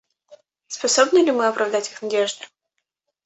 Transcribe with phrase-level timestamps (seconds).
[0.67, 2.45] Способны ли мы оправдать их надежды?